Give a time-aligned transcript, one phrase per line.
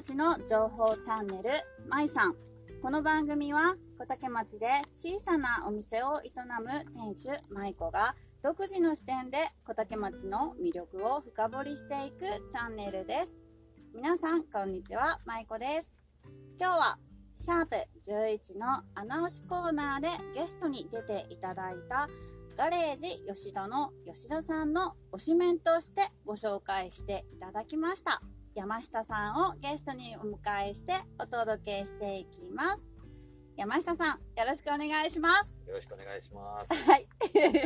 [0.00, 1.50] 町の情報チャンネル、
[1.86, 2.32] まいさん。
[2.80, 6.30] この番組は小竹町で小さなお店を営
[6.64, 6.70] む
[7.12, 13.42] 店主、舞子が独自の視点で小竹町の魅力を深掘りしていくチャンネルです。
[13.94, 15.98] 皆さん、こんにちは、舞子です。
[16.58, 16.96] 今日は、
[17.36, 22.08] シャープ11の穴押しコーナーでゲストに出ていただいた
[22.56, 28.22] ガレージ吉田の吉田さんの推しメンとしてご紹介していただきました。
[28.60, 30.36] 山下さんをゲストにお迎
[30.68, 32.90] えしてお届けしていきます。
[33.56, 35.58] 山下さん、よろしくお願いします。
[35.66, 36.74] よろしくお願いします。
[36.90, 37.08] はい。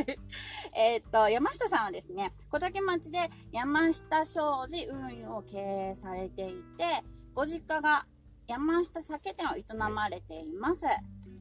[0.73, 3.19] えっと、山下さんはですね、小竹町で
[3.51, 6.85] 山下商事運を経営されていて、
[7.33, 8.07] ご実家が
[8.47, 10.85] 山下酒店を営まれています。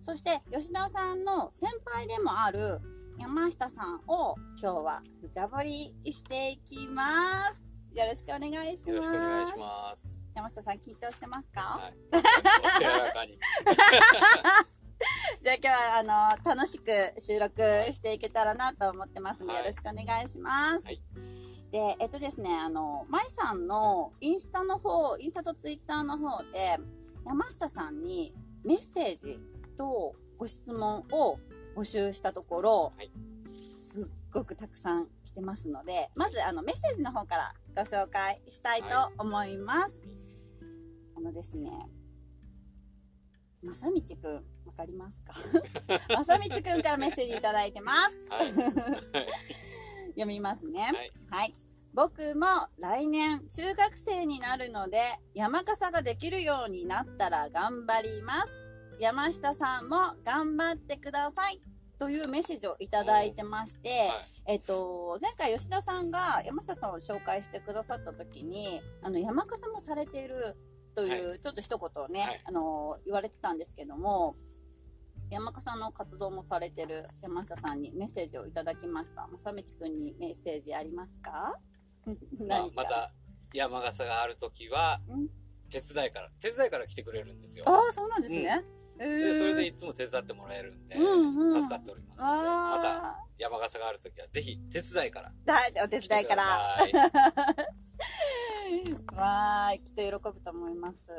[0.01, 2.81] そして、吉田さんの先輩でもある
[3.21, 7.05] 山下さんを今日は深掘りしていきま
[7.53, 7.74] す。
[7.95, 8.91] よろしくお願いします。
[8.91, 10.29] よろしくお願いします。
[10.35, 11.93] 山下さん緊張してますか、はい。
[12.13, 12.17] お
[12.81, 13.39] 柔らかに。
[15.45, 16.03] じゃあ今日はあ
[16.43, 16.85] の楽しく
[17.21, 20.87] 収録していけたらなと思ってますので、はいよろしくお願いします。
[20.87, 21.01] はい
[21.71, 26.79] で、えっとですね、あの、舞さんのインスタの方、インスタとツイッターの方で、
[27.25, 29.41] 山下さんにメッセージ
[29.77, 31.37] とご質問を
[31.75, 33.11] 募集したところ、はい
[33.95, 40.07] すっごくたくさん来てますので、まずあのメッセージの方からご紹介したいと思います。
[41.17, 41.71] あのですね、
[43.63, 44.35] まさみちくん、
[44.67, 45.35] わかりますか？
[46.15, 48.23] まさみちくんからメッセージいただいてます。
[48.31, 49.27] はい。
[50.11, 50.83] 読みますね。
[50.83, 51.13] はい。
[51.31, 51.53] はい。
[51.93, 52.47] 僕も
[52.79, 55.01] 来年中学生になるので
[55.33, 58.53] 山笠ができるようになったら頑張ります。
[59.01, 61.61] 山下さんも頑張ってください。
[61.99, 63.89] というメッセージをいただいてまして、
[64.47, 70.57] えっと、前回吉田さんが山下さんを紹介してくださった時に、あの、山笠もされている
[70.95, 72.41] という、ちょっと一言をね、はい。
[72.45, 74.35] あの、言われてたんですけども、
[75.31, 79.27] 山笠の活動もされてる山下さんにメッセージをいただきました。
[79.27, 81.55] まさみちくんにメッセージありますか？
[82.47, 83.11] まあまた
[83.55, 85.29] 山笠があるときはうん、
[85.71, 87.65] 手伝いから、手伝いから来てくれるんですよ。
[87.67, 88.63] ああ、そうなんですね。
[88.99, 96.43] えで、それでーいつも手伝ってもらえるんで、うんうん助かっておりますので、またあ山笠があるときはぜひ手伝いからーはい、お手来伝いから。
[99.17, 101.11] わーい、きっと喜ぶと思います。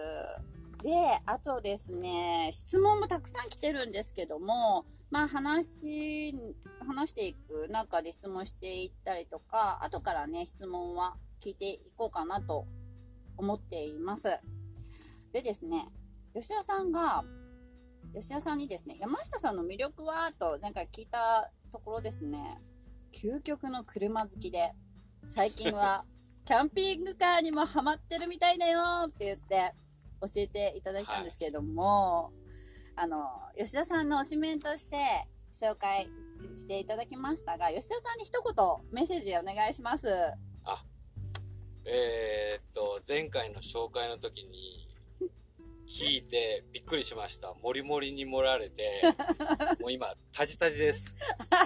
[0.84, 0.92] で、
[1.26, 6.34] あとですね、質問もたくさん来てるんですけども、まあ話、
[6.86, 12.68] 話していく中で質問していったりとか、後からね、質問は聞いていこうかなと
[13.38, 14.30] 思っています。
[15.32, 15.88] でですね、
[16.36, 17.24] 吉田さんが、
[18.16, 22.40] 吉田さんにですね、山下さんの魅力はと前回聞いたところですね、
[23.12, 24.72] 究極の車好きで、
[25.26, 26.06] 最近は
[26.46, 29.74] キャンピングカーにもハマってるみたいだよって言って
[30.22, 32.32] 教えていただいたんですけれども、
[32.96, 33.28] あの、
[33.58, 34.96] 吉田さんの推しメンとして
[35.52, 36.08] 紹介
[36.56, 38.54] していただきましたが、吉田さんに一言
[38.92, 40.08] メッセージお願いします。
[41.88, 44.85] えーっと、前回の紹介の時に、
[45.88, 47.54] 聞いてびっくりしました。
[47.62, 49.02] もりもりに盛られて、
[49.80, 51.16] もう今、タジタジです。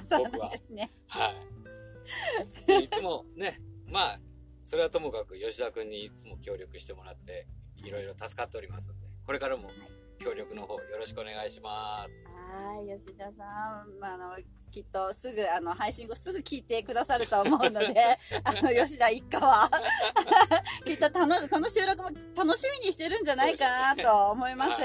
[0.04, 0.92] そうなんですね。
[1.08, 2.68] はい。
[2.68, 4.20] でいつもね、まあ、
[4.64, 7.48] それはともかく吉田君にいつも協力してもらって、
[7.78, 9.72] いろいろ助かっておりますんで、これからも
[10.20, 12.28] 協力の方よろしくお願いします。
[12.28, 13.32] はい、吉田さ
[13.86, 14.38] ん、まあ、あの、
[14.70, 19.70] きっとすぐ、あの、配信後すぐ聞いてくださると思うので、 あの、吉田一家は、
[20.86, 24.82] きっと楽し、この収録も楽しみにしてるんじゃないかなと思います。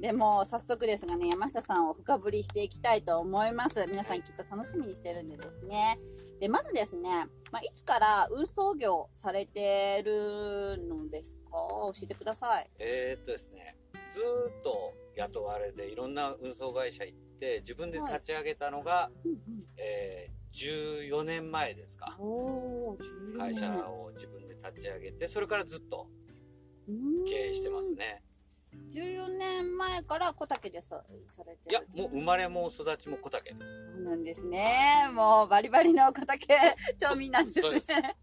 [0.00, 3.84] でも、早速ですがね、山下さんを深掘りしていきたいと思います。
[3.88, 5.98] 皆さんきっと楽しみにしてるんでですね。
[6.38, 7.08] で、まずですね、
[7.50, 11.50] まあ、いつから運送業されてるのですか？
[11.50, 12.70] 教えてください。
[12.78, 13.76] えーっとですね、
[14.12, 17.27] ずーっと雇われでいろんな運送会社行って、
[17.60, 19.38] 自分で立ち上げたのが、うんうん
[19.76, 22.16] えー14年前ですか。
[22.18, 26.06] おー、14年会社を自分で立ち上げて、それからずっと
[26.88, 28.22] うん経営してますね。
[28.90, 31.70] 14年前から小竹でさされてる。
[31.70, 33.92] いや、もう生まれも育ちも小竹です。
[33.92, 34.64] そうなんですね。
[35.14, 36.46] もうバリバリの小竹。
[36.98, 38.16] 町民なんですね。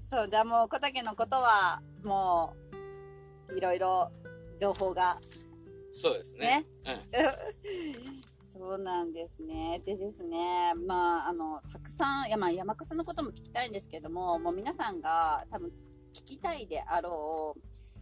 [0.00, 2.54] そうじゃあもう小竹のことはも
[3.50, 4.10] ういろいろ
[4.58, 5.16] 情報が
[5.94, 6.66] そうですね。
[6.84, 6.94] ね
[8.52, 8.58] うん。
[8.60, 9.80] そうなんですね。
[9.84, 15.68] でですね、まあ、あの、たくさん、いや、まあ、山笠のことも聞きたいんですけども、もう皆さんが多分
[16.12, 17.60] 聞きたいであろう、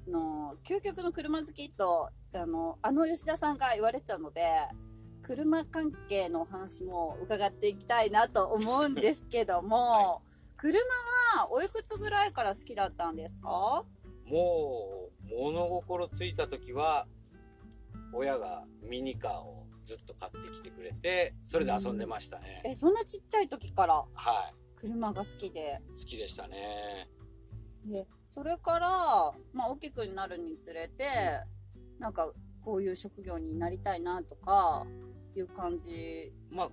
[0.08, 4.42] あの、究極の車好きと、あの、あの吉田さんが言われてたので、
[5.22, 10.22] 車関係のお話も伺っていきたいなと思うんですけども、
[10.56, 10.78] 車
[11.38, 13.84] はおいくつぐらいから好きだったんですか？
[14.26, 17.06] もう、物心ついた時は、
[18.12, 22.62] 親がミニカーをずっと買ってきてくれて、それで遊んでましたね。
[22.64, 23.94] え、そんなちっちゃい時から？
[23.94, 24.06] は
[24.50, 24.54] い。
[24.76, 25.80] 車が好きで？
[25.88, 27.08] 好きでしたね。
[27.84, 28.88] で、それから、
[29.52, 31.04] まあ、大きくなるにつれて、
[31.98, 32.32] なんか、
[32.64, 34.86] こういう職業になりたいなとか、
[35.34, 36.70] いう感じまあ、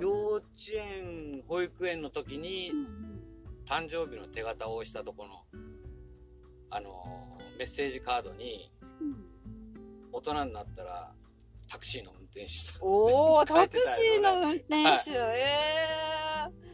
[0.00, 0.44] 幼稚
[0.76, 2.86] 園、保育園の時にう、ん
[3.66, 5.44] 誕生日の手形を押したとこの、
[6.70, 8.70] あのーメッセージカードに、
[10.14, 11.12] 大人になったら、
[11.68, 12.86] タクシーの運転手と。
[12.86, 14.68] おー、 書いてタクシーの運転
[15.04, 16.64] 手、えー。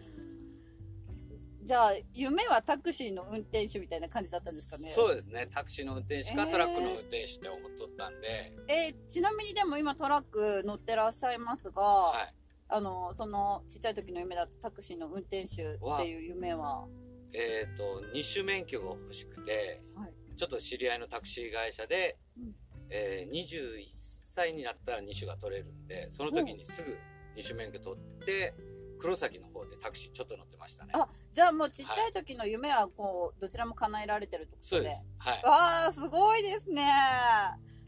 [1.64, 4.88] じゃあ、夢はタクシーの運転手みたいな感じだったんですかね？
[4.90, 5.48] そうですね。
[5.50, 12.34] タクシーの運転手かえートラックの運転手って思っとったんで、えーちなみにでも今トラック乗ってらっしゃいますが、はい。
[12.69, 16.86] あの、そのちっちゃい時の夢だったタクシーの運転手っていう夢は、
[17.32, 20.12] えっ、と、二種免許が欲しくて、はい。
[20.36, 22.54] ちょっと知り合いのタクシー会社で、うん
[22.90, 26.96] えー21歳になったら2種が取れるんで、その時にすぐ
[27.37, 28.54] 二種免許取って、
[28.98, 30.92] 黒崎の方でタクシーちょっと乗ってましたね。
[30.94, 34.66] あじゃあもうちっちゃい時の夢はこう、どちらも叶えられてるってことで。
[34.66, 35.08] そうです。
[35.19, 35.42] はい。
[35.42, 36.82] わあ、すごいですね。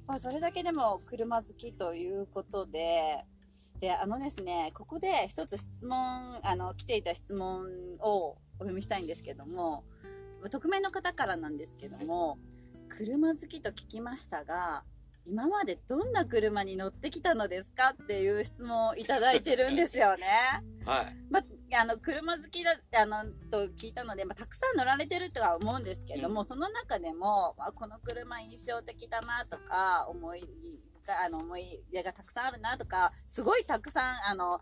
[0.07, 3.25] まあ、それだけでも車好きということで、
[3.79, 7.67] で、あのですね、ここで一つ質問、あの、来ていた質問
[8.01, 9.85] をお読みしたいんですけども、
[10.51, 12.39] 匿名の方からなんですけども、
[12.89, 14.85] 車好きと聞きましたが、
[15.27, 20.25] 今までどんな車に乗ってきたのですかっていう質問をいただいてるんですよね。
[20.85, 21.17] はい。
[21.31, 30.43] まあ、あの、車好きだ、あの、と聞いたので、まあ、たくさん乗られてるとは思うんですけども、その中でも、まあ、この車印象的だなとか、思い
[31.07, 34.61] が、あの、思い出がたくさんあるなとか、すごいたくさん、あの、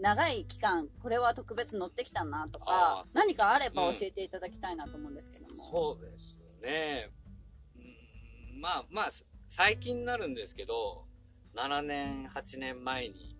[0.00, 5.54] 長い期間、これは特別乗ってきたなとあか何かあれば教えていただきたいなと思うんですけども。
[5.54, 7.10] そうですね。
[7.76, 9.10] うんまあまあ、
[9.46, 11.06] 最近になるんですけど、
[11.54, 13.38] 7年、8年前に、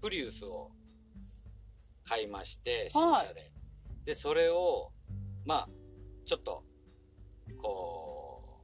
[0.00, 0.70] プリウスを
[2.04, 3.50] 買いまして、新車で。
[4.04, 4.92] で、それを、
[5.44, 5.68] まあ、
[6.24, 6.64] ちょっと、
[7.60, 8.62] こ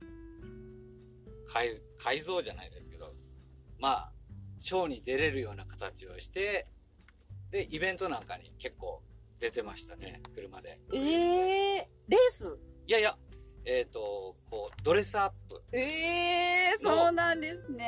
[0.00, 0.04] う、
[1.46, 3.06] 改、改造じゃないですけど、
[3.78, 4.12] まあ、
[4.58, 6.66] ショーに出れるような形をして、
[7.50, 9.02] で、イベントなんかに結構
[9.38, 10.80] 出てましたね、車で。
[10.92, 12.58] ええー、レース？
[12.86, 13.16] いやいや、
[13.64, 14.00] えっ、と、
[14.50, 17.86] こう、ドレスアップ、ええー、そうなんですね。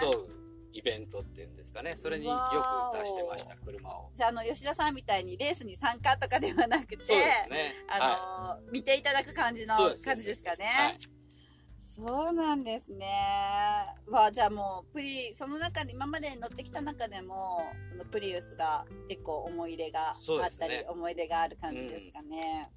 [0.00, 0.40] 競う
[0.72, 1.96] イベントっていうんですかね。
[1.96, 2.32] それによ
[2.92, 4.10] く出してました、車を。
[4.14, 7.72] じゃあ、あの、吉田さんみたいにレースに参加とかではなくて、そうですね。
[7.88, 10.64] あのは見ていただく感じの感じですかね。
[10.64, 11.20] はい
[11.82, 13.06] そうなんですね。
[14.10, 22.68] わあ、じゃあもう、プリ、その中で、今まで乗ってきた中でも、そのプリウスが結構思い入れがあったり、思い出がある感じですかね。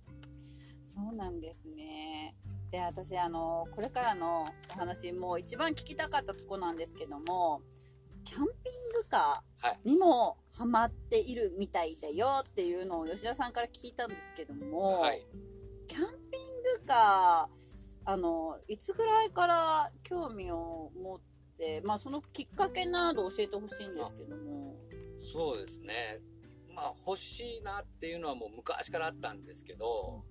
[0.94, 2.36] そうなんですね。
[2.70, 7.62] で、私、あの、これからのお話、もう一番聞きたかったとこなんですけども、
[8.26, 8.48] キャンピン
[9.04, 9.80] グカはい。
[9.86, 15.26] ーにもハマっているみたいだよっていうのを吉田さんから聞いたんですけども、はい。
[15.88, 16.10] キャンピン
[16.80, 21.20] グカー、あの、いつぐらいから興味を持っ
[21.58, 24.76] て、まあそのきっかけなど教えてほしいんですけども。
[25.22, 26.22] そうですね。
[26.76, 30.24] まあ、欲しいなっていうのはもう昔からあったんですけど、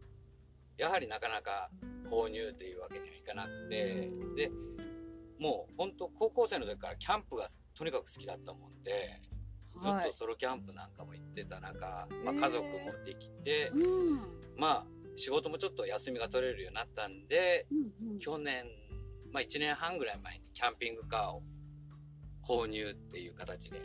[0.79, 1.71] やはりなかなか
[2.09, 4.51] 購入っていうわけにはいかなくて、で、
[5.39, 9.21] もう本当高校生の時からキャンプがとにかく好きだったもんで、
[9.81, 14.21] ずっとソロキャンプなんかも行ってた中、まあ家族もできて、うん。
[14.57, 18.19] まあ仕事もちょっと休みが取れるようになったんで、うんうん。
[18.19, 18.65] 去年、
[19.33, 21.43] まあ1年半ぐらい前にキャンピングカーを
[22.45, 23.81] 購入っていう形で。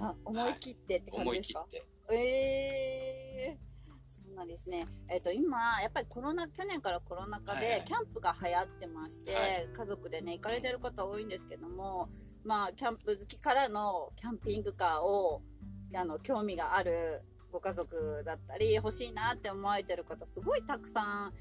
[0.00, 2.16] あ思い切ってって感じ思いですか、切って、え
[3.50, 3.69] え
[4.10, 4.86] そうなんですね。
[5.08, 12.08] えっ、と、今、やっぱりコロナ、去年からコロナ禍はいはいでキャンプが流行ってまして、はい家族でね、行かれてる方多いんですけども、
[12.44, 15.42] まあ、キャンプ好きからのキャンピングカーを、
[15.94, 21.32] あの、興味があるご家族だったり、欲しいなって思われてる方、すごいたくさん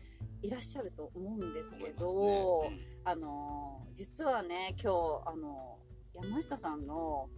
[0.43, 2.77] いらっしゃると思うんですけど、ね。
[3.03, 5.79] あの、実はね、今日、あの、
[6.13, 7.29] 山下さんの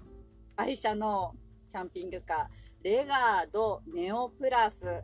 [0.55, 1.35] 愛車の
[1.71, 2.47] キャンピングカー、
[2.83, 5.03] レガードネオプラス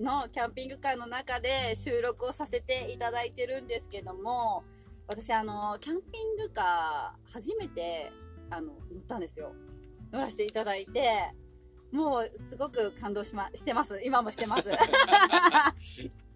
[0.00, 4.64] のキャンピングカーの中で収録をさせていただいてるんですけども、
[5.06, 8.12] 私あの、キャンピングカー初めて、
[8.50, 9.54] あの、乗ったんですよ。
[10.12, 11.02] 乗らせていただいて、
[11.92, 14.00] もうすごく感動しま、してます。
[14.04, 14.70] 今もしてます。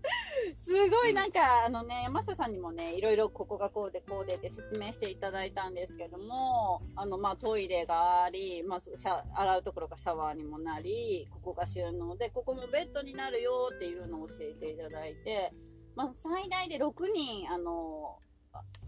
[0.56, 15.52] すごいなんか、あのね、山下さんにもね、いろいろここがこうでこうでって説明していただいたんですけども、あの、まあ、トイレがあり、まあ、シャ洗うところがシャワーにもなり、ここが収納で、ここもベッドになるよっていうのを教えていただいて、
[15.94, 18.18] まあ、最大で6人、あの、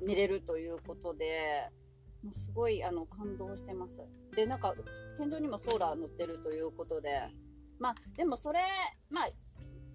[0.02, 1.70] 寝れるということで、
[2.22, 4.02] もうすごい、あの、感動してます。
[4.34, 4.74] で、なんか、
[5.16, 7.28] 天井にもソーラー乗ってるということで、
[7.78, 8.60] まあ、でもそれ、
[9.10, 9.28] まあ、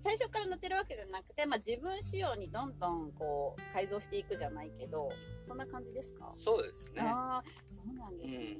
[0.01, 6.29] 最初から乗ってるわけじゃなくて、まあ、自分仕様にどんどんこう改造していくじゃないけどそんな感じですか？
[6.32, 7.01] そうですね。
[7.03, 8.58] ああそうなんですね、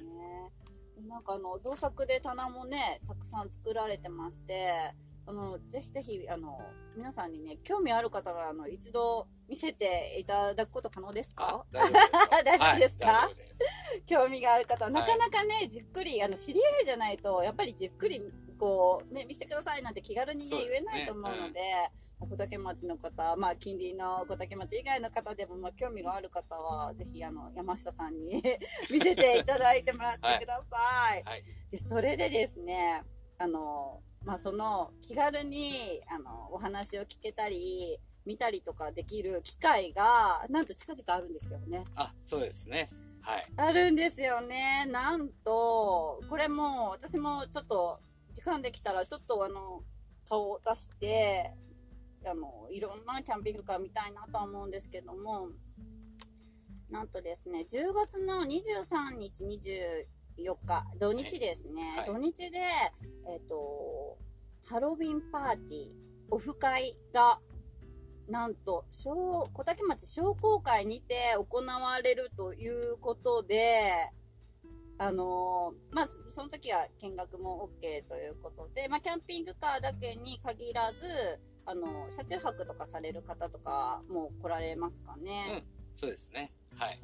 [1.08, 4.92] なんかあの造作で棚もねたくさん作られてまして
[5.26, 6.58] あのぜひぜひあの
[6.96, 11.64] 皆さんにね興味ある方はあの一度見せていただくこと可能ですか？
[11.72, 13.30] あ大丈夫ですか？
[14.06, 18.20] 興味がある方はなかなかね、じっくりあの知り合いじゃないとやっぱりじっくり
[18.60, 21.60] こうね見せてくださいなんて気軽にねね言えないと思うので
[22.20, 28.42] 小竹町の方まあ近隣の小竹町以外の方でもまあ興味がある方はぜひあの山下さんに
[28.92, 31.22] 見せていただいてもらってください。
[31.22, 31.42] はい。
[31.70, 33.02] でそれでですね
[33.38, 41.84] あのまあその気軽にあのお話を聞けたり見たりとかできる機会がなんと近々あるんですよね。
[41.96, 42.88] あ、そうですね。
[43.22, 43.44] はい。
[43.56, 44.86] あるんですよね。
[44.86, 47.98] なんと、これもう私もちょっと
[48.32, 49.82] 時間できたらちょっとあの、
[50.28, 51.50] 顔を出して、
[52.24, 55.48] あの、いろんなキャンピングカー見たいなとは思うんですけども、
[56.90, 62.06] なんとですね、10月の23日、24日、土日ですね、はい。
[62.06, 62.58] 土日で、
[63.28, 64.18] えっ、と、
[64.66, 65.94] ハロウィンパーティー、
[66.30, 67.40] オフ会が、
[68.28, 74.10] なんと、小、小竹町商工会にて行われるということで、
[75.02, 85.64] あのーまあ、その時は見学も OK ということで、まあ、キャンピングカーだけに限らず、あの、車中泊とかされる方とかも来られますかね。
[85.94, 86.52] そうですね。
[86.76, 86.98] はい。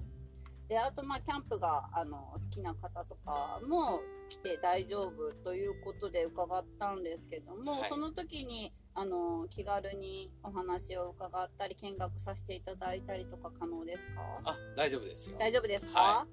[0.68, 14.20] で、あと、まあ、キャンプが、あの、好きな方とかも来て大丈夫ということで伺ったんですけども、はいその時に、あの、気軽にお話を伺ったり、見学させていただいたりとか可能ですか？
[14.44, 15.38] あ、大丈夫ですよ。
[15.38, 16.26] 大丈夫ですか、は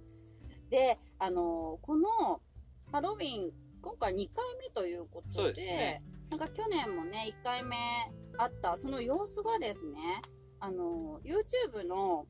[0.73, 2.41] で、あの、この
[2.91, 3.51] ハロウィン、
[3.83, 6.03] 今回2回目ということで、ですね。
[6.31, 7.75] なんか去年もね、1回目
[8.39, 9.99] あった、その様子がですね、
[10.59, 12.25] あの、YouTube の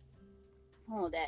[0.89, 1.19] 方で、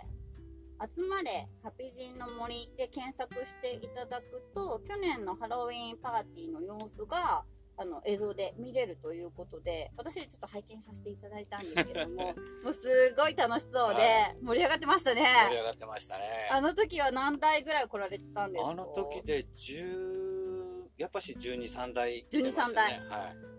[0.85, 1.29] 集まれ
[1.63, 7.45] カピジンの森で検索していただくと、去年のハロウィンパーティーの様子が、
[7.77, 15.25] あの、映像で見れるということで、私ちょっと拝見させていただいたんですけども、 もうすごい楽しそうではい盛り上がってましたね。
[15.47, 16.49] 盛り上がってましたね。
[16.51, 18.69] あの時は何台ぐらい来られてたんですか？
[18.71, 22.73] あの時で10、やっぱし12、3台来てま12したね。
[22.73, 23.54] 13台はい。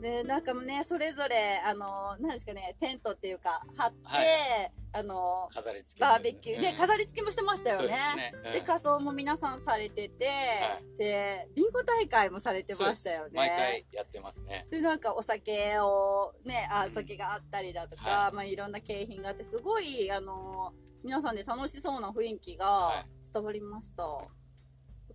[0.00, 6.00] で、なんかね、それぞれ、あの、何ですかね、テントっていうか、張って、はいあの、飾り付け。
[6.00, 7.88] バーベキュー、ね、うん飾り付けもしてましたよね。
[7.88, 8.52] ですね。
[8.52, 13.56] で、うん仮装も皆さんされてて、はで、ビンゴ大会もされてましたよそうです毎ね。
[13.56, 14.66] 回やってますね。
[14.70, 20.72] で、なんかお酒を、ね、あう、ん酒があったりだとか、はいまあいろんな景品があって、すごい、あの、
[21.04, 24.04] 皆さんで楽しそうな雰囲気がは伝わりました。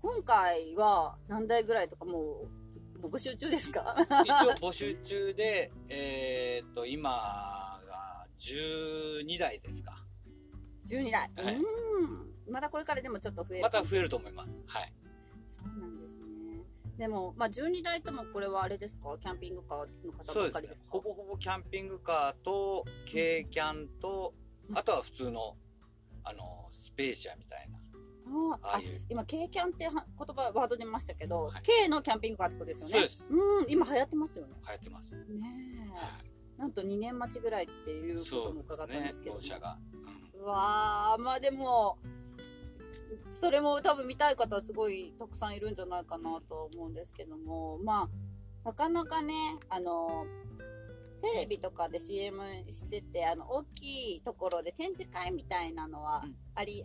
[0.01, 2.47] 今回は何台ぐらいとかもう
[3.07, 3.95] 募集中ですか？
[4.25, 4.31] 一
[4.65, 9.95] 応募集中で、えーっと、今が12台ですか。
[10.87, 11.11] 12台。
[11.11, 12.53] はいうん。
[12.53, 13.63] またこれからでもちょっと増える。
[13.63, 14.65] また増えると思います。
[14.67, 14.93] はい。
[15.47, 16.25] そうなんですね。
[16.97, 19.17] でも、まあ、12台ともこれはあれですか？
[19.19, 20.83] キャンピングカーの方ばっかりです。
[20.85, 20.89] か？
[20.91, 24.33] ほぼほぼキャンピングカーと、軽キャンと、
[24.69, 25.57] うんあとは普通の、
[26.23, 27.72] あの、スペーシアみたいな、
[28.33, 28.87] ああああいう。
[29.09, 32.93] 今、軽キャンっては言葉、ワード出ましたけど、はい軽のキャンピングカーってことですよね。
[32.93, 34.53] そうですうん、今流行ってますよね。
[34.61, 35.19] 流行ってます。
[35.19, 35.25] ね
[35.87, 35.89] え。
[35.89, 39.41] はいなんと2年待ちぐらいっていうことも伺ったんですけ、ども。
[39.41, 39.77] 納車が。
[39.91, 40.55] うんうわ
[41.13, 41.97] あ、まあでも、
[43.29, 48.09] それも多分見たい方はすごいたくさんいるんじゃないかなと思うんですけども、ま
[48.63, 49.33] あ、なかなかね、
[49.69, 50.25] あの、
[51.21, 56.83] テレビとかで CM してて、あの、大きいところで展示会みたいなのはうんあり、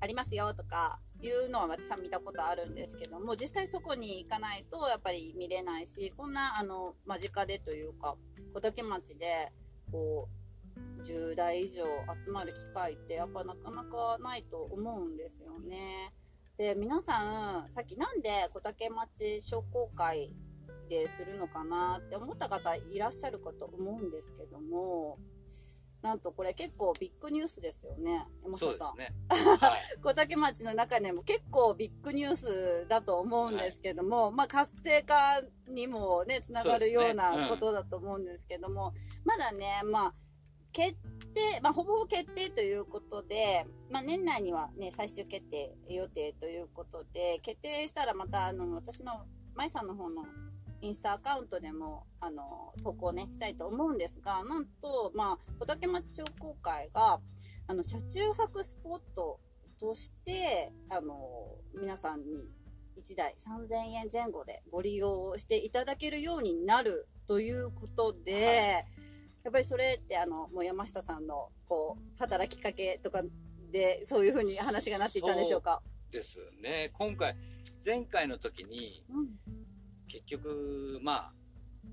[0.00, 8.16] ありますよとか、いうのは私は見たことあるんですけども、実際そこに行かないとやっぱり見れないし、こんな、あの、間近でというか、
[8.52, 9.52] 小竹町で、
[9.90, 11.84] こう、10代以上
[12.20, 16.12] 集まる機会ってやっぱなかなかないと思うんですよね。
[16.56, 20.34] で、皆さん、さっきなんで小竹町商工会
[20.88, 25.18] でするのかなって思った方いらっしゃるかと思うんですけども、
[26.06, 28.24] なんとこれ結構ビッグニュースですよね。
[28.44, 28.96] 山下さん。
[28.96, 29.12] ね。
[29.28, 29.80] はい。
[30.00, 35.14] 小竹町の中でも結構ビッグニュースだと思うんですけども、まあ活性化
[35.66, 38.94] にもね、つながるようなことだと思うんですけども、
[39.24, 40.14] まだね、まあ、
[40.70, 40.94] 決
[41.34, 50.24] 定、まあほぼほぼ決定ということで、まあ年内にはね、最終決定予定ということで、決定したらまたあの、私の、舞さんの方の
[50.80, 57.20] インスタアカウントでも、あの、投稿ね、したいと思うんですが、なんと、まあ、小竹町商工会が、
[57.66, 59.40] あの、車中泊スポット
[59.78, 62.48] として、あの、皆さんに
[62.98, 68.40] 1台3000円前後でご利用していただけるようになるということで、は
[68.80, 68.84] い
[69.46, 73.22] やっぱりそれってあの、もう山下さんの、こう、働きかけとか
[73.70, 75.82] で、そういうふうに話がなっていったんでしょうか？
[76.10, 76.90] ですね。
[76.94, 77.36] 今回、
[77.84, 79.45] 前回の時に、うん
[80.06, 81.32] 結局、まあ、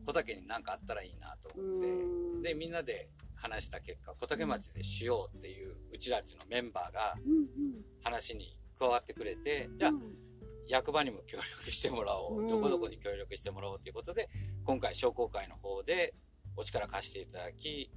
[0.06, 2.42] 小竹に何かあったらいいなと思って、うん。
[2.42, 7.46] で、みんなで話した結果、小竹町でしようっていう、うちらちのメンバーがうんうん。
[8.04, 10.18] 話に加わってくれて、じゃあ、うん。
[10.68, 12.48] 役場にも協力してもらおう、うん。
[12.48, 14.30] どこどこに協力してもらおうということで、
[14.64, 16.14] 今回商工会の方で
[16.56, 17.92] お力貸していただき、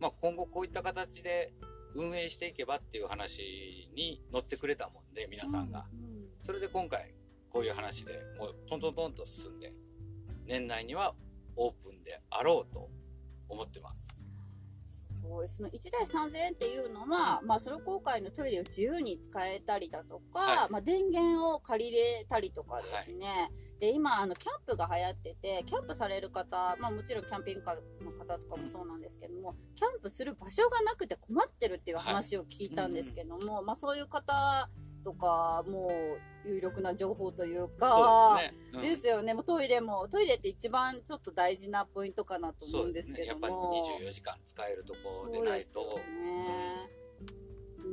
[0.00, 1.52] まあ、今後こういった形で
[1.94, 5.86] 運営していけばっていう話に乗ってくれたもんで、皆さんが。
[5.92, 6.10] うん。
[6.40, 7.14] それで今回
[7.50, 9.72] こういう話でもうトントントンと進んで、
[10.46, 11.14] 年内には
[11.56, 12.88] オープンであろうと
[13.48, 14.20] 思ってます。
[15.46, 20.72] その1台3000円っていうのは、まあ、その公開のトイレを自由に使えたりだとか、はい。
[20.72, 23.26] まあ、電源を借りれたりとかですね、
[23.78, 34.32] で今あのキャンプが流行っててキャンプされる方、まあ、もちろんキャンピングカーの方とかもそうなんですけどもキャンプする場所がなくて困ってるっていう話を聞いたんですけども、まあ、そういう方
[35.04, 38.38] とかもう有力な情報というか。
[38.40, 38.60] ですね。
[38.72, 39.34] うんですよね。
[39.34, 43.32] もうトイレも、トイレって一番ちょっと大事なポイントかなと思うんですけども。
[43.32, 46.00] やっぱり24時間使えるところでないと。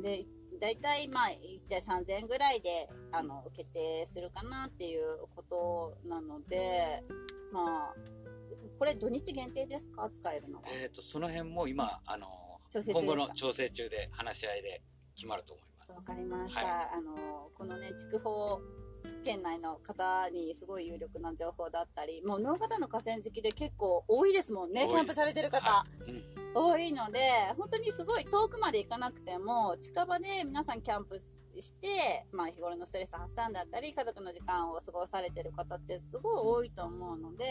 [0.00, 0.24] ね。
[0.24, 0.26] で、
[0.60, 7.02] 大体まあ、1台3000円ぐらいで、あの、決定するかなっていうことなので、
[7.52, 7.94] まあ、
[8.78, 10.08] これ土日限定ですか？
[10.08, 10.64] 使えるのは。
[10.82, 12.28] えっ、と、その辺も今、あの、
[12.70, 14.82] 今後の調整中で話し合いで
[15.18, 15.92] 決まると思います。
[15.92, 16.60] わかりました。
[16.64, 18.60] はあの、このね、筑豊
[19.24, 25.68] 県内の方にすごい有力な情報だったり、もう農方の河川敷で結構多いですもんね、キャンプされてる方。
[25.68, 27.20] はいうん多いので、
[27.56, 37.44] 本当にすごい遠くまで行かなくても、近場で皆さんキャンプして、まあ日頃のストレス発散だったり、家族の時間を過ごされてる方ってすごい多いと思うので、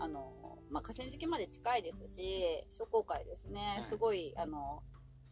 [0.00, 4.82] あの、まあ河川敷まで近いですし、商工会ですね、はいすごい、あの、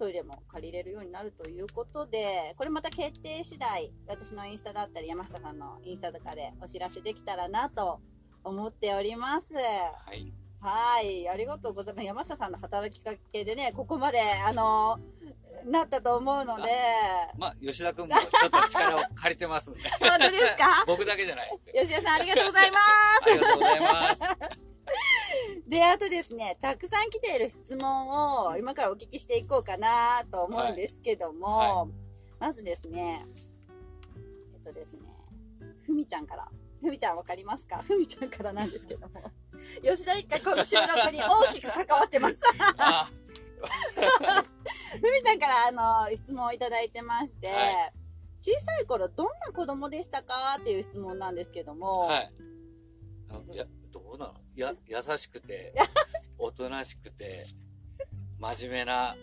[0.02, 8.00] トイレも借りれるようになるということで、これまた決定次第、私のインスタだったり、山下さんのインスタとかでお知らせできたらなと
[8.42, 9.54] 思っております。
[9.54, 9.60] は
[10.12, 10.32] い。
[10.60, 12.06] はい、ありがとうございます。
[12.06, 14.98] 山下さんの働きかけでね、ここまで、あの
[15.66, 16.62] なったと思うので、
[17.38, 19.80] まあ、吉田くんもちょっと力を借りてますんで。
[20.02, 20.64] 本当ですか？
[20.88, 21.74] 僕だけじゃないですよ。
[21.80, 24.71] 吉田さん、ありがとうございまありがとうございます。
[25.64, 25.68] す。
[25.70, 31.86] で、あとですね、たくさん来ている質問を今からお聞きしていこうかなと思うんですけども、は
[32.40, 33.24] まずですね、
[34.54, 35.00] えっとですね、
[35.86, 36.48] ふみちゃんから。
[36.80, 37.78] ふみちゃんわかりますか？
[37.78, 39.14] ふみちゃんからなんですけども。
[39.84, 42.34] 吉田一家この収録に大きく関わってます。
[42.78, 43.08] あ、
[44.90, 47.92] ふみちゃんからあの質問をいただいてまして、はい
[48.44, 50.34] 小さい頃どんな子供でしたか？
[50.58, 52.32] っていう質問なんですけども、はい。
[53.92, 54.34] どうなの？
[54.56, 55.74] や、優しくて、
[56.38, 57.44] おとなしくて、
[58.38, 59.16] 真面目な、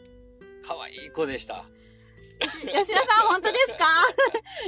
[0.66, 1.66] 可愛い子でした。
[2.40, 3.86] 吉吉田さん本当ですか？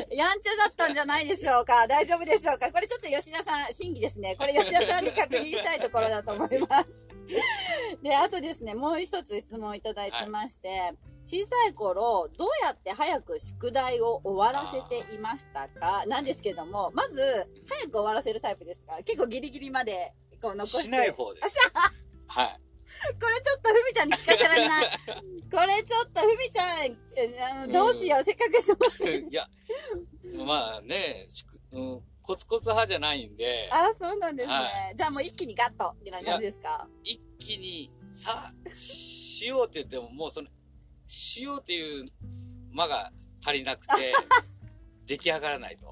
[0.15, 1.87] やんちゃだったんじゃないでしょうか？
[1.87, 2.71] 大丈夫でしょうか？
[2.71, 4.35] これちょっと吉田さん、審議ですね。
[4.39, 7.07] これ吉田さんに確認したいところだと思います。
[8.03, 10.93] で、あとですね、もう一つ質問いただいてまして、
[11.25, 16.03] 小さい頃、どうやって早く宿題を終わらせていましたか？
[16.07, 17.21] なんですけども、まず、
[17.69, 18.97] 早く終わらせるタイプですか？
[19.05, 20.83] 結構ギリギリまで、こう残して。
[20.83, 21.57] しない方です。
[22.27, 22.59] はい。
[23.19, 24.85] これちょっとふみちゃんに聞かせられない。
[24.85, 26.67] これちょっとふみちゃん
[27.17, 29.43] え、あのどうしよう、せっかく質問していや、
[30.45, 31.27] まあね、
[31.71, 34.55] うん、コツコツ派じゃないんで、あ、そうなんですね。
[34.55, 34.61] は
[34.95, 36.87] じゃあもう一気にガッと、みたいな感じですか？
[37.03, 40.47] 一気に、さ、しようって言っても、もうその、
[41.07, 42.05] しようっていう
[42.73, 43.11] 間が
[43.45, 44.13] 足りなくて、
[45.07, 45.87] 出来上がらないと。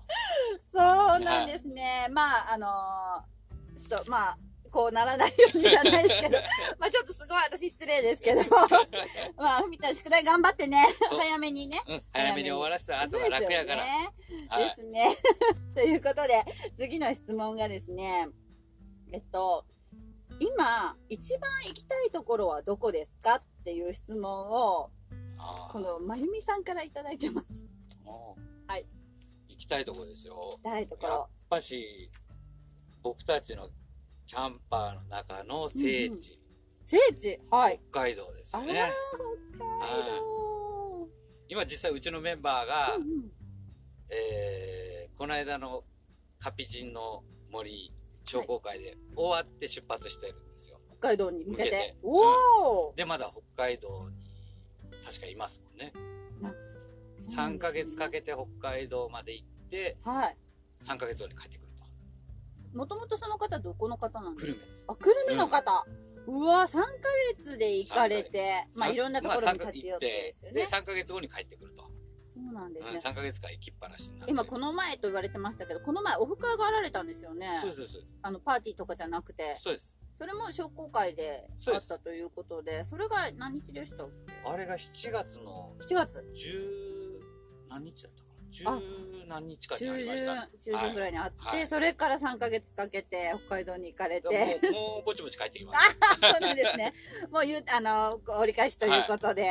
[0.73, 0.79] そ
[1.17, 2.07] うなんですね。
[2.11, 3.39] まあ、あのー
[3.79, 4.37] ちょっと、まあ、
[4.69, 6.37] こうならないようにじゃないですけど、
[6.79, 8.41] まあちょっとすごい私失礼ですけど、
[9.37, 11.81] まあ、ふみちゃん宿題頑張ってね、早めにね。
[11.87, 13.83] うん、早めに終わらせた後が楽やから。
[13.83, 13.89] で
[14.25, 14.49] すよね。
[14.49, 15.15] はいですね。
[15.75, 16.43] ということで、
[16.77, 18.29] 次の質問がですね、
[19.11, 19.65] えっと、
[20.39, 24.91] 今、一番行きたいところはどこですかっていう質問を、
[25.71, 27.67] このまゆみさんからいただいてます。
[28.67, 28.85] はい。
[29.49, 30.35] 行きたいとこですよ。
[30.35, 31.29] 行きたいとこやっろ。
[31.49, 32.09] ぱし、
[33.01, 33.69] 僕たちの
[34.29, 36.39] キャンパーの中の聖地、
[36.83, 37.39] 聖地？
[37.49, 37.79] はい。
[37.89, 38.63] 北海道ですね。
[38.63, 38.91] 北海
[39.57, 41.07] 道。
[41.49, 43.31] 今実際うちのメンバーが、うんうん
[44.11, 45.83] えー、この間の
[46.37, 47.91] カピジンの森、
[48.23, 50.77] 商工会で終わって出発してるんですよ。
[50.99, 51.63] 北海道に向けて。
[51.63, 54.15] 向けておお、で、まだ北海道に
[55.03, 55.91] 確かいますもんね。
[57.17, 60.37] 3ヶ月かけて北海道まで行って、はい。
[60.79, 61.68] 3ヶ月後に帰ってくると。
[62.73, 64.93] もともとその方どこの方なんですか？
[64.93, 65.71] あ、久留米の方。
[66.27, 66.83] うわ、3ヶ
[67.35, 70.67] 月で行かれて、まあ三いろんなところにまあ立ち寄ってですよで、ね。
[70.67, 71.83] 3ヶ月後に帰ってくると。
[72.23, 72.99] そうなんでうん、すね。
[72.99, 74.11] 3ヶ月間行きっぱなし。
[74.27, 77.47] 今この前と言われてましたけど、この前オフ会があられたんですよね。
[77.59, 78.03] そうそう。
[78.21, 79.55] あの、パーティーとかじゃなくて。
[79.57, 79.99] そうです。
[80.13, 84.09] それも商工会であったということで、それが何日でしたっ
[84.45, 86.19] あれが7月のけ ?4 月。
[86.35, 88.28] 10何日だった
[88.63, 94.29] かあな10何日かに中ありました、旬、中旬ぐらいにあって、はいそれから3ヶ月かけて北海道に行かれて、
[94.61, 95.97] でもうぼちぼち帰ってきます。
[96.21, 96.93] そうなんですね。
[97.31, 99.47] もう言う、あの、折り返しということで、は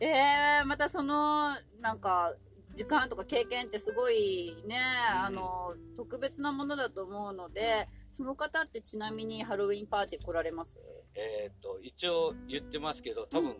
[0.00, 0.04] い。
[0.04, 2.34] えー、またその、なんか、
[2.74, 4.78] 時間とか経験ってすごいね、
[5.18, 10.80] うんあの、特別なものだと思うので、その方ってちなみにハロウィンパーティー来られます？
[11.14, 13.56] えっ、と、一応言ってますけど、多分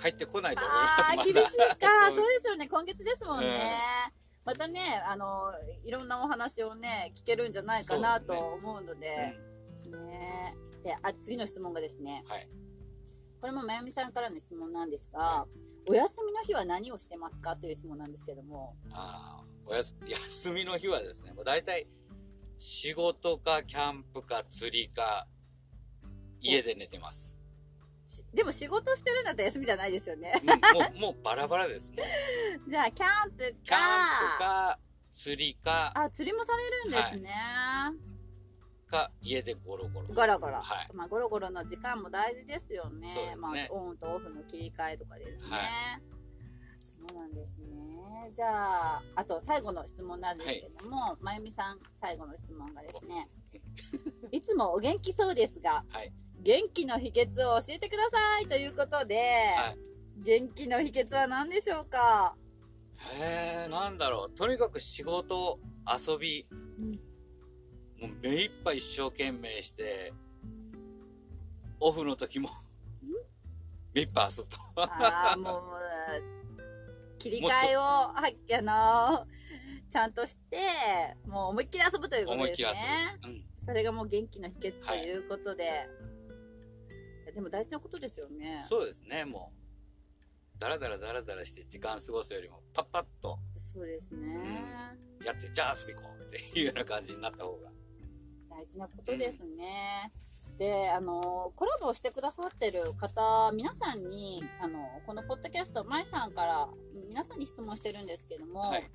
[0.00, 1.18] 帰ってこないと思います。
[1.18, 1.76] ああ、厳しいか。
[2.10, 2.68] そそううですよね。
[2.68, 3.46] 今月ですもんね。
[4.16, 5.52] うんまたね、あの、
[5.84, 9.38] いろんなお話をね、聞けるんじゃないかなと思うので、ね
[10.82, 12.48] で、あ、次の質問がですね、はい。
[13.42, 15.46] これもまゆみさんからの質問なんですが、
[15.88, 21.88] お休みの日は何をしてますかという質問なんですけども、ああ、おやす、休みの日はですね、もう大体、
[22.56, 25.26] 仕事か、キャンプか、釣りか、
[26.40, 27.40] 家で寝てます。
[28.04, 30.32] しでも仕事してるんだったら休みじゃないですよね。
[30.40, 32.04] うんもう、もうバラバラですね。
[32.68, 34.78] じゃあ、キャンプか、キャンプか、
[35.10, 37.34] 釣りか、あ、釣りもされるんですね。
[38.92, 40.06] か、家でゴロゴロ。
[40.14, 40.56] ゴロゴロ。
[40.56, 43.08] はいまあ、ゴロゴロの時間も大事ですよね。
[43.08, 45.48] ねまあ、オンとオフの切り替えとかですね。
[45.50, 46.00] は
[46.78, 48.30] そうなんですね。
[48.32, 53.26] じゃあ、あと最後の質問なんですけども、まゆみさん、最後の質問がですね。
[54.30, 56.12] いつもお元気そうですが、はい。
[56.42, 59.78] 元気の秘訣を教えてくださいということで、はい。
[60.22, 62.36] 元気の秘訣は何でしょうか？
[63.20, 64.30] へえ、なんだろう。
[64.30, 66.46] とにかく仕事、遊び、
[68.02, 70.12] もう目いっぱい一生懸命して、
[71.78, 72.48] オフの時も、
[73.94, 74.58] 目いっぱい遊ぶと。
[74.82, 79.26] ああ、もう、切り替えを、はい、あの
[79.88, 80.58] ちゃんとして、
[81.28, 82.64] もう思いっきり遊ぶということですね思いっきり。
[82.64, 83.38] 遊ぶ。
[83.38, 83.44] うん。
[83.60, 85.64] それがもう元気の秘訣ということで。
[85.64, 85.66] い
[87.26, 88.64] やでも大事なことですよね。
[88.66, 89.52] そうですね、も
[90.56, 90.58] う。
[90.58, 94.64] だらだらだらだらして時間過ごすよりも、パッパッとそうですね。
[95.24, 97.71] やって、じゃあ遊び行こうっていうような感じになった方が。
[98.62, 100.10] 大事なことですね。
[100.58, 106.68] で、あの、コラボしてくださってる方、皆さんに、あの、このポッドキャスト、舞さんから
[107.08, 108.88] 皆さんに質問してるんですけども、はい。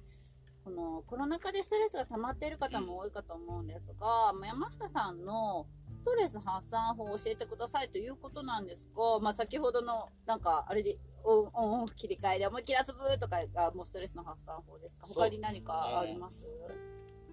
[0.64, 15.08] このコロナ禍でストレスが溜まっている方も多いかと思うんですが、まあ山下さんのストレス発散法を教えてくださいということなんですが、まあ先ほどのなんかあれでオンオンオフ切り替えで思いっきり遊ぶとかがもうストレスの発散法ですか？
[15.08, 16.44] 他に何かあります？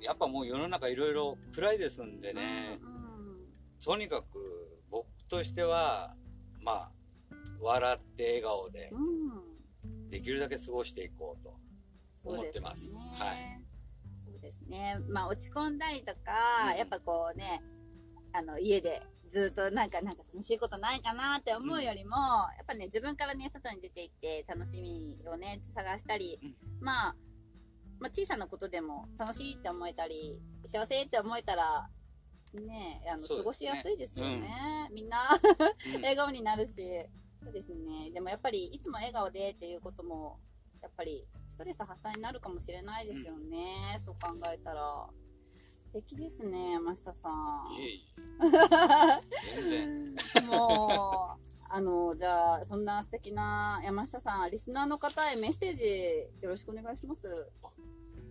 [0.04, 2.42] やっぱもう世の中いろいろ暗いですんでね、
[2.80, 3.04] うん
[3.84, 4.26] とにかく
[4.90, 6.14] 僕としては、
[6.62, 6.92] まあ、
[7.60, 9.40] 笑って笑顔でうん、う
[10.06, 11.52] んできるだけ過ごしていこうと。
[12.24, 12.96] 思ってます。
[12.96, 13.60] はい。
[14.24, 14.96] そうですね。
[15.10, 16.32] まあ落ち込んだりとか、
[16.72, 16.78] うん。
[16.78, 17.62] やっぱこうね、
[18.32, 26.54] あの家でずっとなんかなんか楽しいことないかなって思うよりも、やっぱね自分からね外に出て行って楽しみをね探したり、うん。
[26.80, 27.16] まあ、
[28.04, 31.88] まあ小さなことでも楽しいって思えたり、幸せって思えたら、
[32.52, 34.90] ねあの、過ごしやすいですよね。
[34.92, 35.16] みんな
[35.94, 36.82] うん 笑顔になるし、
[37.42, 38.10] そうですね。
[38.10, 40.38] でもやっぱりいつも笑顔でっていうことも、
[40.82, 43.96] やっぱりストレス発散になるかもしれないですよね。
[43.98, 45.08] そう考えたら。
[45.76, 47.72] 素敵ですね、山下さん。
[47.72, 48.06] いえい
[49.56, 49.64] え。
[49.66, 50.46] 全然。
[50.46, 57.50] もう、あの、じゃあ、そんな素敵な山下さん、リスナーの方へメッセージよろしくお願いします。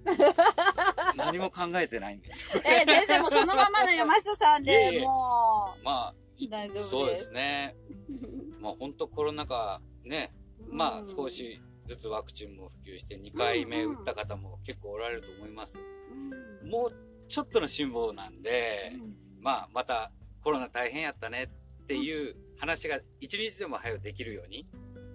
[1.18, 2.58] 何も考えてないんです。
[2.58, 6.90] えー全然もうそのままの山下さんで、いえいえもまあ、う、大丈夫です。
[6.90, 7.76] そうですね。
[8.60, 10.34] まあ本当コロナ禍ね、
[10.70, 11.30] まあうん少。
[11.30, 15.80] しずつワクチンも普及して2回目打った方も結構おられると思います。
[15.80, 16.94] うんもう
[17.28, 20.12] ちょっとの辛抱なんで、うんまあまた
[20.42, 24.68] コロナ大変やったねっていう話が一日でも早くできるように、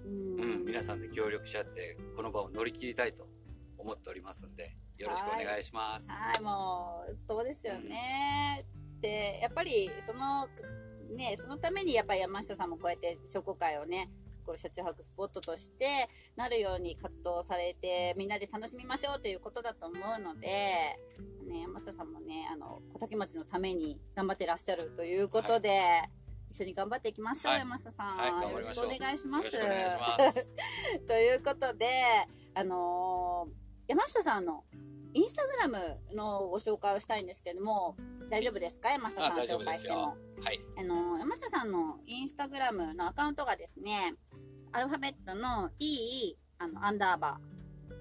[0.05, 3.27] うんうん、皆さんで協力し合ってこの場を乗り切りたいと
[3.89, 6.11] 思っておりますんで、よろしくお願いします。
[6.11, 8.61] はい、もう、そうですよね。
[9.01, 10.47] で、やっぱり、その、
[11.17, 14.11] ね、そのためにやっぱり山下さんもこうやって商工会をね、
[14.45, 15.87] こう車中泊スポットとして
[16.37, 20.49] なるように活動されて、みんなで楽しみましょうということだと思うので、
[21.51, 25.71] ね、山下さんもね、あの、小竹町のために頑張ってらっしゃるということで、
[26.51, 29.45] 一緒に頑張っていきましょう、はい山下さん、はい頑張よろしくりましょうお願いします。
[29.45, 30.55] よろしくお願いします。
[31.07, 31.87] ということで、
[32.55, 34.65] あのー山下さんの
[35.15, 37.97] インスタグラムのご紹介をしたいんですけども、
[38.31, 38.91] 大丈夫ですか？
[38.91, 40.09] 山下さん紹介しても。
[40.45, 40.61] はい。
[40.79, 44.15] あのー山下さんのインスタグラムのアカウントがですね、
[44.73, 47.39] アルファベットの E、あの、アンダーバ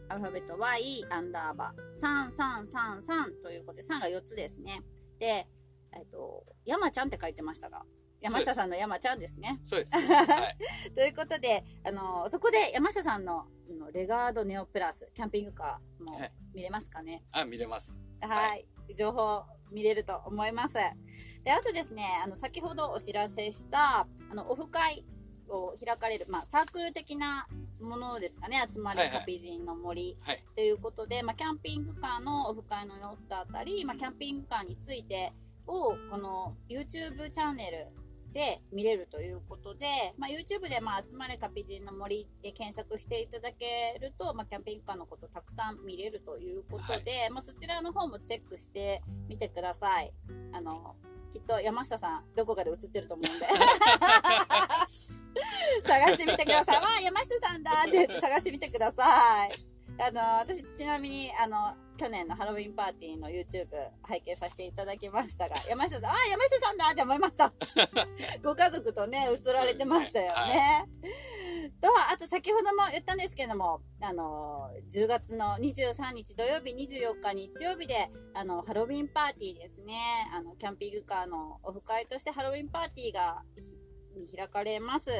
[0.09, 4.81] ー、アルファベット Y、アンダーバー、3333ということで、3が4つですね。
[5.19, 5.47] で、
[5.93, 7.85] えっと、山ちゃんって書いてましたが、
[8.19, 9.57] 山下さんの山ちゃんですね。
[9.61, 9.93] そうです。
[9.95, 10.57] はい。
[10.93, 13.45] ということで、あのそこで山下さんのあ
[13.75, 17.23] のレガードネオプラス、キャンピングカーもはい見れますかね？
[17.31, 18.01] あ、見れます。
[18.21, 18.65] はい。
[18.95, 20.75] 情報見れると思います。
[21.43, 25.03] で、あとですね、あの、先ほどお知らせした、あの、オフ会
[25.49, 27.45] を開かれる、まあ、サークル的な
[27.81, 30.43] ものですかね、集まれはいはいカピジンの森はい。
[30.55, 35.31] ということで、まあ、キャンピングカーのオフ会の様子だったり、まあ、キャンピングカーについて
[35.67, 37.87] を、この YouTube チャンネル
[38.33, 39.85] で見れるということで、
[40.17, 50.11] まあ、YouTube で、まあ、集まれカピジンの森で検索していただけると、まあ、キャンピングカーのことたくさん見れるということで、まあ、そちらの方もチェックしてみてください。
[50.53, 50.95] あの、
[51.31, 53.45] きっと山下さん、どこかで映ってると思うんで。
[55.83, 56.75] 探してみてください。
[56.77, 59.66] わあ、山下さんだって探してみてください。
[59.99, 63.65] あの、私、ちなみに、あの、去年のハロウィンパーティーの YouTube
[64.03, 67.51] 拝見させていただきましたが、山下さん、ああ、山下さんだって思いました。
[68.43, 70.85] ご家族とね、映られてましたよね。
[71.81, 79.95] と、あと先ほども言ったんですけども、あの、10月の23日土曜日、24日日曜日で、あの、ハロウィンパーティーですね。
[80.33, 83.41] あの、キャンピングカーのオフ会としてハロウィンパーティーが
[84.25, 85.11] ひ開かれます。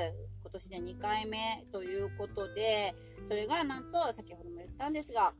[0.42, 5.34] 今年で2回目ということで、それがなんと、先ほども言ったんですが、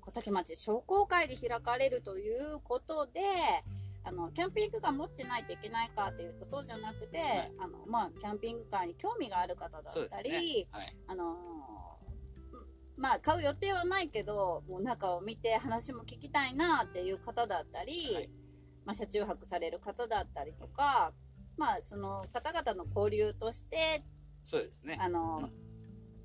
[0.00, 3.20] 小竹町商工会で開かれるということで、
[4.02, 10.68] あの、キャンピングカー持ってないといけないかっていうと、そうじゃなくて、はいあの、まあ、キャンピングカーに興味がある方だったり、ね。
[10.70, 10.96] はい。
[11.08, 11.74] あのー
[12.96, 18.30] まあ、買う予定はないけど、もう中を見て話も聞きたいなっていう方だったり、はい
[18.84, 21.12] まあ、車中泊される方だったりとか、
[21.56, 24.02] まあ、その方々の交流として、
[24.42, 24.96] そうですね。
[25.00, 25.64] あのーうん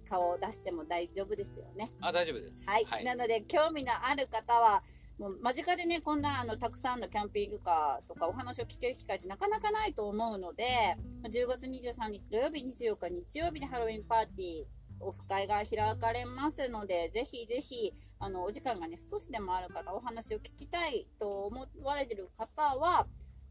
[0.09, 1.91] 顔を出しても大丈夫ですよね。
[2.01, 2.67] あ、大丈夫です。
[2.67, 2.85] はい。
[2.85, 3.03] はい。
[3.03, 4.81] なので、興味のある方は、
[5.19, 10.65] もう間近でね、こんなあの、たくさんのキャンピングカーとかお話を聞ける機会ってなかなかないと思うので、
[11.25, 14.65] 10月23日土曜日、24日日曜日にハロウィンパーティー、
[15.01, 23.05] オフ会が開かれますので、ぜひぜひ、あの、お時間がね、少しでもある方、お話を聞きたいと思われてる方は、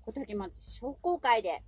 [0.08, 1.62] 小竹町商工会で、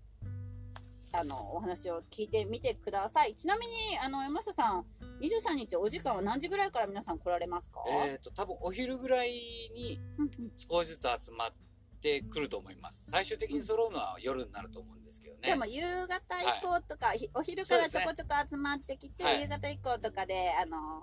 [1.12, 3.34] あの、お話を聞いてみてください。
[3.34, 3.72] ちなみに、
[4.02, 4.86] あの、山下さん、
[5.20, 9.98] 23日お時間は何時ぐらいから皆さん来られますかえっと、多分お昼ぐらいに
[10.54, 11.50] 少しずつ集まっ
[12.00, 13.10] てくると思います。
[13.10, 15.40] 最終的に揃うのは夜になると思うんですけどね。
[15.44, 21.02] じゃあも夕方以降とか、ひお昼からちょこちょこ集まってきて、はい夕方以降とかで、あの、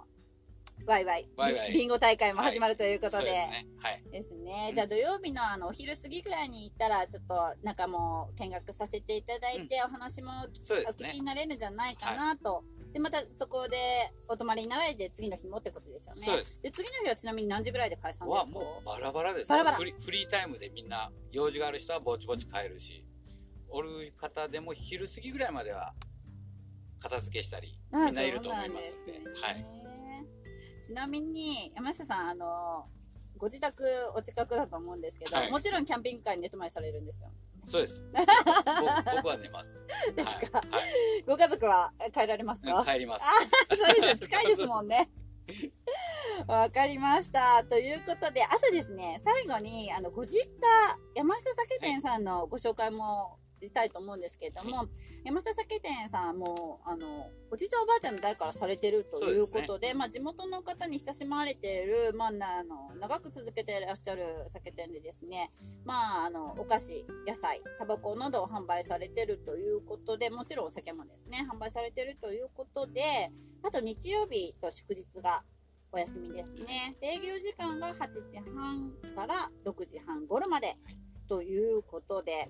[0.86, 3.68] ワイワイ、ワイワインゴ大会も始まるということで、そうですね。
[3.80, 4.12] はい。
[4.12, 4.68] ですね。
[4.70, 10.44] うんじゃあ土曜日のあの、お昼過ぎぐらいに行ったら、ちょっと中も見学させていただいて、お話もお
[10.92, 11.20] 聞き。
[11.20, 12.64] になれるんじゃないかなと。
[12.94, 13.78] で、またそこで
[14.30, 16.22] お泊まりになられて、次の日もってことですよね。
[16.22, 16.64] そうです。
[16.64, 18.54] で、次の日はちなみに何時ぐらいで解散ではすか？
[18.54, 23.04] もうバラバラですバラバラフリフリータイムでみんな用事がある人はぼちぼち帰るし
[23.70, 25.94] おる方でも昼過ぎぐらいまでは
[27.00, 29.66] 片付けしたりあみんないると思いますんでそうなんすねはい
[30.80, 32.84] ちなみに山下さんあの
[33.38, 33.84] ご自宅
[34.16, 35.52] お近くだと思うんですけど、はい。
[35.52, 37.30] もちろんキャンピングカーに寝泊まりされるんですよ。
[37.64, 38.04] そうです。
[38.12, 38.18] ぼ
[39.18, 39.88] 僕は寝ます。
[40.16, 40.58] ですか？
[40.60, 43.26] はい、ご家族は帰られますか、はい、帰ります。
[43.70, 44.18] そうですよ。
[44.18, 45.10] 近いですもんね。
[46.48, 47.64] わかりました。
[47.66, 54.86] ということであとですね最後にあのご実家山下酒店さんのご紹介もしたいと思うんですけれども、
[55.24, 65.50] 山下酒店さんもあのおじいちゃんおばあちゃんの代からされてるということでまあ、地元の方に親しまれている、まあ、なあの長く続けていらっしゃる酒店でですね、
[65.86, 73.02] まあ、あのお菓子野菜タバコなどを販売されてるということでもちろんお酒もですね販売されてるということで
[73.64, 75.44] あと日曜日と祝日が
[75.92, 76.96] お休みですね。
[77.00, 80.76] で営業時間が8時半から6時半頃まで
[81.28, 82.50] ということで、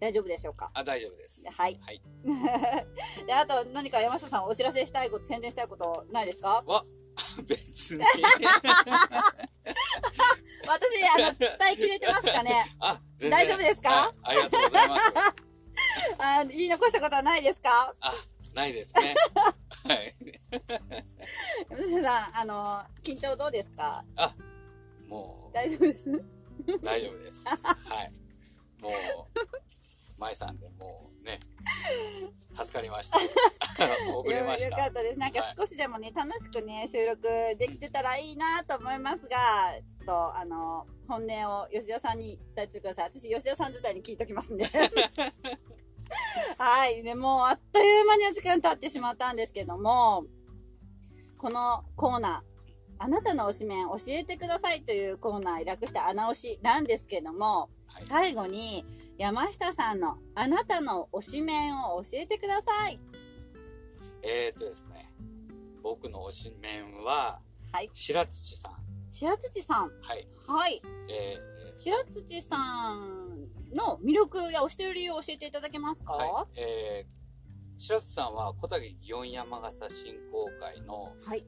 [0.00, 0.70] 大丈夫でしょうか？
[0.74, 1.42] あ大丈夫です。
[1.44, 1.78] ではい。
[1.84, 2.00] はい。
[3.26, 6.62] で、あと何か山下さんお知らせしたいこと、宣伝したいことないですか？
[7.48, 8.04] 別に。
[10.68, 12.76] 私、あの、伝えきれてますかね？
[13.30, 13.90] 大丈夫ですか？
[13.90, 15.12] はいありがとうございます。
[16.18, 17.70] あ言い残したことはないですか？
[18.00, 18.12] あ
[18.54, 19.14] ないですね。
[22.02, 24.04] さん、あの、緊張どうですか？
[25.08, 26.10] も大丈夫です？
[26.10, 26.24] う、
[26.82, 27.46] 大丈夫です。
[27.48, 27.54] は
[28.04, 28.12] い。
[28.80, 28.92] もう、
[30.18, 31.38] 舞さんでもうね、
[32.52, 33.18] 助かりました。
[34.14, 34.84] 遅れましよよた。
[34.84, 35.18] かったです。
[35.18, 37.22] なんかはい少しでもね、楽しくね、収録
[37.58, 39.36] できてたらいいなと思いますが、
[39.88, 43.10] ちょっと、あの、本音を吉田さんに伝えてください。
[43.12, 44.66] 私、吉田さん自体に聞いときますんで。
[46.58, 47.02] はい。
[47.02, 50.24] でもう、あっという間にお時間経ってしまったんですけども、
[51.38, 52.47] このコーナー、
[53.00, 58.84] あなたの推しメン教えてくださいというコーナー略して穴推しなんですけども、はい最後に
[59.18, 62.98] 山下さんのあなたの推しメンを教えてください。
[64.22, 65.12] えーとですね、
[65.82, 67.40] 僕の推しメンは、
[67.72, 68.72] はい白土さん。
[69.10, 69.90] 白土さん。
[70.02, 70.26] はい。
[70.46, 70.82] はい。
[71.10, 71.38] え
[71.72, 72.56] 白土さ
[72.94, 76.14] んの魅力や推している理由を教えていただけますか？
[76.14, 76.60] ーはい。
[76.60, 81.44] えー、白土さんは小竹祇園山笠振興会のはい。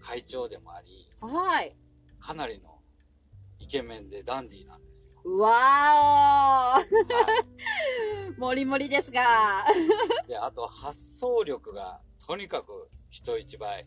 [0.00, 1.76] 会長でもあり、はい。
[2.18, 2.78] かなりの
[3.58, 5.38] イケメンでダンディーなんですよ。
[5.38, 9.20] わはーおもりもりですが。
[10.24, 13.86] い、で、あと発想力がとにかく人一倍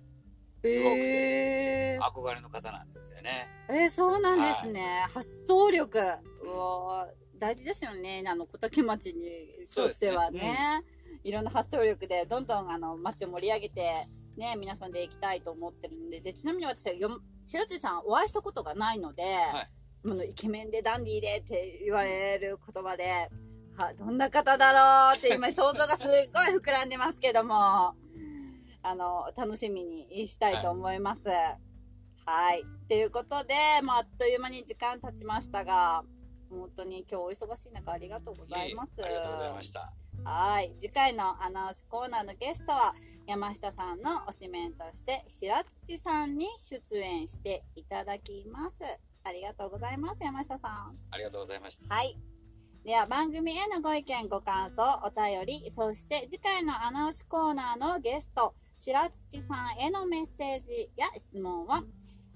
[0.64, 3.48] すごくてえー、憧れの方なんですよね。
[3.70, 5.06] えーそうなんですね。
[5.14, 6.00] 発想力。
[6.44, 8.24] うわー大事ですよね。
[8.28, 9.26] あの、小竹町に
[9.76, 10.40] とってはね。
[10.40, 13.94] そうですいろんな発想力で、どんどんあの、町を盛り上げて、
[14.38, 16.22] ね、皆さんで行きたいと思ってるんで。
[16.22, 20.32] で、ちなみに私はよ、白土さんお会いしたことがないので、はい。
[20.32, 23.30] イケメンでダンディーでって言われる言葉で、
[23.78, 27.56] は、どんな方だろうって今想像がすっごい膨らんでますけども、
[28.86, 31.30] あの、楽しみにしたいと思います。
[31.30, 32.62] はい。
[32.62, 36.04] っていうことで、もうあっという間に時間経ちましたが、
[36.50, 39.02] 本当に今日お忙しい中ありがとうございます。
[39.02, 40.03] ええありがとうございました。
[40.26, 40.74] はい。
[40.80, 42.94] 次回のアナウンスコーナーのゲストは、
[43.28, 48.84] 山下さんの推しメンとして、白土さんに出演していただきます。
[49.24, 50.72] ありがとうございます、山下さん。
[51.12, 51.94] ありがとうございました。
[51.94, 52.18] はい。
[52.86, 61.84] では番組へのご意見、ご感想、お便り、そして次回のアナウンスコーナーのゲスト、白土さんへのメッセージや質問は、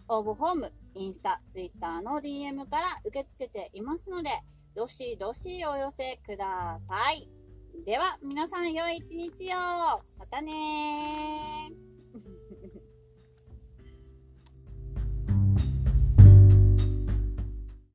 [0.07, 4.29] 応募フォーム、インスタ、ツイッターの DM から受け付けていますので、
[4.73, 7.36] どしどしお寄せください。
[7.85, 9.57] では、皆さん良い一日を。
[10.19, 11.86] またねー。